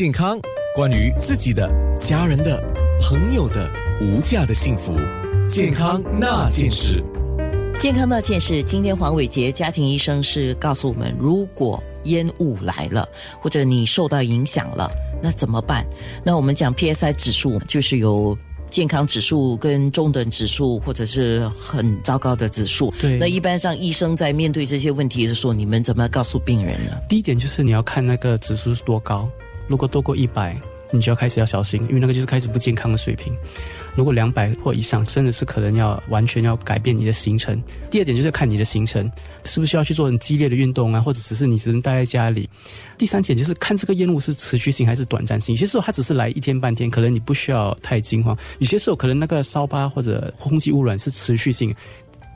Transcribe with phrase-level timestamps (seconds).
[0.00, 0.40] 健康，
[0.74, 2.58] 关于自己的、家人的、
[3.02, 4.94] 朋友的无价的幸福，
[5.46, 7.04] 健康那件事。
[7.78, 13.06] 健康那件事，今天黄伟杰家庭医生是告诉我们，如果烟雾来了，
[13.42, 14.90] 或者你受到影响了，
[15.22, 15.84] 那怎么办？
[16.24, 18.34] 那我们讲 PSI 指数，就是有
[18.70, 22.90] 健康指数跟中等指数，或者是很糟糕的指数。
[22.98, 26.92] 对那一般上医生在面对这些问题的时候，你们怎么告诉病人呢？
[27.06, 29.28] 第一点就是你要看那个指数是多高，
[29.70, 30.60] 如果多过一百，
[30.90, 33.32] 你就要开始要小心，因为那个就是开始不健康的水平。
[33.94, 37.62] 如果两百或以上，真的是可能要完全要改变你的行程。
[37.88, 39.08] 第二点就是看你的行程
[39.44, 42.50] 是不是要去做很激烈的运动啊，或者只是你只能待在家里。
[42.98, 51.72] 第三点就是看这个烟雾是持续性还是短暂性，有些时候它只是来一天半天，可能你不需要太惊慌；有些时候可能那个烧疤或者空气污染是持续性。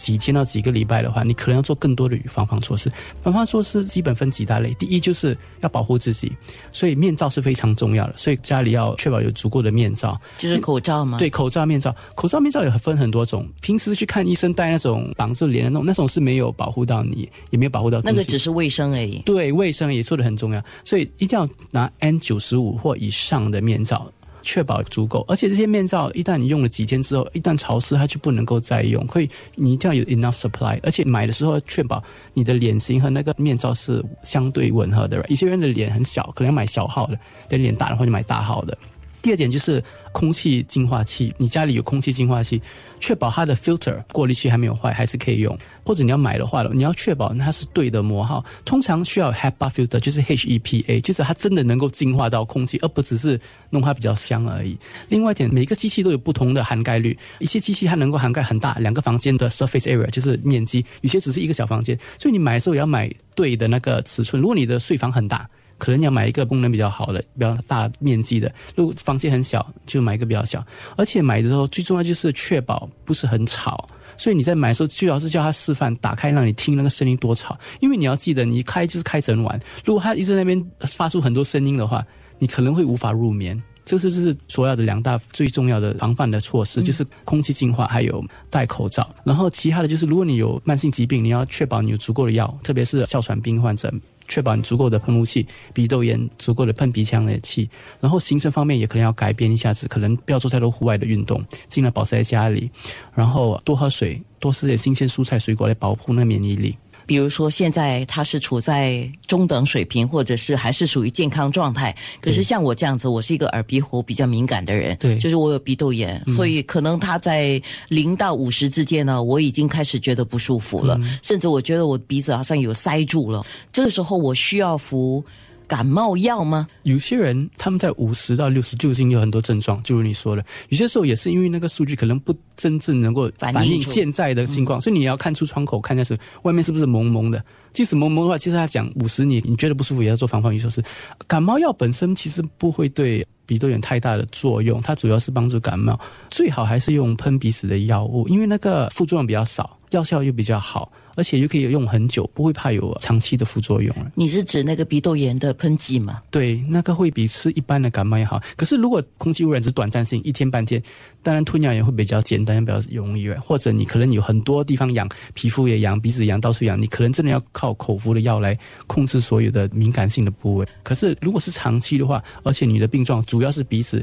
[0.00, 2.90] 几天到几个礼拜的话，你可能要做更多的预防防措施。
[3.20, 6.32] 防范措施基本分几大类，第一就是要保护自己，
[6.72, 10.18] 所以面罩是非常重要的，所以家里要确保有足够的面罩。
[10.38, 11.18] 就是口罩吗？
[11.18, 13.46] 对，口罩、面罩，口罩、面罩也分很多种。
[13.60, 19.18] 平时去看医生戴那种绑住脸的那种，那种是没有保护到你，也没有保护到那个只是卫生而已。
[19.26, 24.10] 对卫生也做的很重要，所以一定要拿 N 九十五或以上的面罩。
[24.42, 29.06] 确保足够，而且这些面罩一旦你用了几天之后，一旦潮湿，它就不能够再用。
[29.08, 32.02] 所以你一定要有 enough supply，而且买的时候要确保
[32.34, 35.24] 你的脸型和那个面罩是相对吻合的。
[35.28, 37.14] 有些人的脸很小，可能要买小号的；
[37.48, 38.76] 等脸大的话就买大号的。
[39.22, 39.82] 第二点就是
[40.12, 42.60] 空气净化器，你家里有空气净化器，
[42.98, 45.56] 确保它的 filter 过滤器还没有坏，还是可以用。
[45.84, 48.44] 或者你要买的话，你要确保它是对的模号。
[48.64, 53.38] 通常需要 HEPA filter，就是 HEPA，就是它真的能够净化到空气，而不只是
[53.70, 54.78] 弄它比较香而已。
[55.08, 61.98] 另外一点，每个机器都有不同的涵盖率，一些机器它能够涵盖很大两个房间的 surface area，就是面积；有些只是一个小房间。
[62.18, 64.40] 所以你买的时候也要买对的那个尺寸。
[64.40, 65.48] 如果你的睡房很大，
[65.80, 70.64] 可能要买一个功能比较好的、比较大面积的；如果房间很小，就买一个比较小。
[70.96, 73.88] 而且买的时候最重要就是确保不是很吵。
[74.16, 77.58] 所以你在买的时候，最好是叫他示范打开，让你听那个声音多吵。
[77.80, 79.58] 因为你要记得，你一开就是开整晚。
[79.84, 82.04] 如果他一直在那边发出很多声音的话，
[82.38, 83.60] 你可能会无法入眠。
[83.98, 89.08] 这是这是所有的两大最重要的防范的措施，就是空气净化还有戴口罩。
[89.24, 93.92] 然后其他的就是，如果你有慢性疾病，你要确保你有足够的药，特别是哮喘病患者。
[94.28, 97.68] 确保你足够的喷雾器，鼻窦炎足够的喷鼻腔的气，
[97.98, 102.70] 然后行程方面也可能要改变一下子，可能不要做太多户外的运动，尽量保持在家里，
[103.12, 106.76] 然后多喝水，多吃点新鲜蔬菜水果来保护那免疫力。
[107.10, 111.92] 比如说，现在他是处在中等水平，或者是还是属于健康状态。
[112.20, 123.44] 可是像我这样子，我是一个耳鼻喉比较敏感的人，对，就是我有鼻窦炎，所以可能他在零到五十之间呢，我已经开始觉得不舒服了，甚至我觉得我鼻子好像有塞住了。
[123.72, 125.24] 这个时候，我需要服
[125.70, 126.66] 感冒药吗？
[126.82, 137.40] 有些人他们在五十到六十就已经有很多症状，就如你说的，有些时候也是因为那个数据可能不真正能够反映现在的情况，所以你要看出窗口看一下是外面是不是蒙蒙的。
[137.72, 140.82] 即使蒙蒙的话，其实他讲五十你你觉得不舒服，也要做防范预措施。
[141.28, 145.96] 感冒药本身其实不会对鼻窦炎太大的作用，它主要是帮助感冒，
[146.30, 150.90] 最好还是用喷鼻子的药物，因为那个副作用比较少，药效又比较好。
[151.16, 156.22] 而且又可以用很久，不会怕有长期的副作用你是指那个鼻窦炎的喷剂吗？
[156.30, 158.40] 对，那个会比吃一般的感冒也好。
[158.56, 160.82] 可是如果空气污染是短暂性，一天半天，
[161.22, 163.28] 当然吞药也会比较简单，比较容易。
[163.32, 168.56] 或者你可能有很多地方痒，皮肤也痒，鼻子痒，到处痒，你可能真的要靠口服的药来
[168.86, 170.66] 控制所有的敏感性的部位。
[170.82, 174.02] 可是如果是长期的话，而且你的病状主要是鼻子，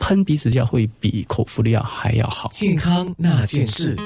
[0.00, 2.50] 喷鼻子药会比口服的药还要好。
[2.52, 3.96] 健康那件事。